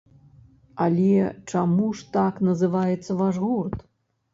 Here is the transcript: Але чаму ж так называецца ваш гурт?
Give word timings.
Але 0.85 1.11
чаму 1.51 1.93
ж 2.03 2.09
так 2.19 2.43
называецца 2.51 3.23
ваш 3.25 3.35
гурт? 3.49 3.91